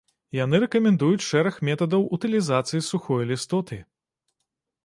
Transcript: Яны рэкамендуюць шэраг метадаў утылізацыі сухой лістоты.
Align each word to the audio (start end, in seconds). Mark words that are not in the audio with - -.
Яны 0.37 0.59
рэкамендуюць 0.63 1.25
шэраг 1.31 1.59
метадаў 1.69 2.07
утылізацыі 2.17 2.85
сухой 2.89 3.23
лістоты. 3.33 3.77